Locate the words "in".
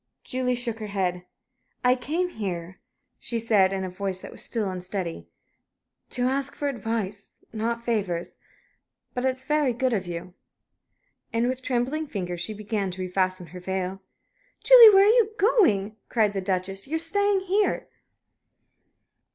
3.71-3.83